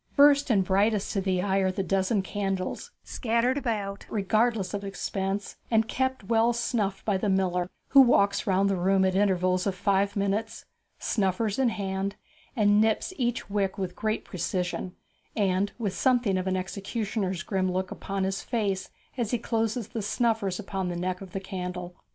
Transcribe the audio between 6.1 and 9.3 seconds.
well snuffed by the miller, who walks round the room at